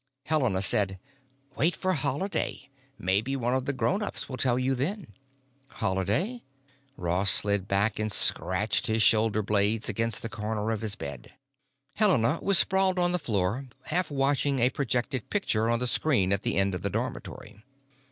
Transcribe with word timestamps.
Helena 0.25 0.63
said, 0.63 0.97
"Wait 1.55 1.75
for 1.75 1.93
Holiday. 1.93 2.71
Maybe 2.97 3.35
one 3.35 3.53
of 3.53 3.65
the 3.65 3.71
grownups 3.71 4.27
will 4.27 4.35
tell 4.35 4.57
you 4.57 4.73
then?" 4.73 5.13
"Holiday?" 5.67 6.41
Ross 6.97 7.29
slid 7.29 7.67
back 7.67 7.99
and 7.99 8.11
scratched 8.11 8.87
his 8.87 9.03
shoulder 9.03 9.43
blades 9.43 9.89
against 9.89 10.23
the 10.23 10.27
corner 10.27 10.71
of 10.71 10.81
his 10.81 10.95
bed. 10.95 11.35
Helena 11.93 12.39
was 12.41 12.57
sprawled 12.57 12.97
on 12.97 13.11
the 13.11 13.19
floor, 13.19 13.67
half 13.83 14.09
watching 14.09 14.57
a 14.57 14.71
projected 14.71 15.29
picture 15.29 15.69
on 15.69 15.77
the 15.77 15.85
screen 15.85 16.33
at 16.33 16.41
the 16.41 16.57
end 16.57 16.73
of 16.73 16.81
the 16.81 16.89
dormitory. 16.89 17.63